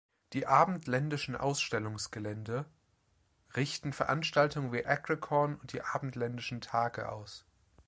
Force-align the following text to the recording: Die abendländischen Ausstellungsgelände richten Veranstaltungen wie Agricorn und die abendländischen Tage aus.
Die 0.33 0.47
abendländischen 0.47 1.35
Ausstellungsgelände 1.35 2.65
richten 3.55 3.93
Veranstaltungen 3.93 4.73
wie 4.73 4.83
Agricorn 4.83 5.53
und 5.57 5.73
die 5.73 5.83
abendländischen 5.83 6.59
Tage 6.59 7.11
aus. 7.11 7.45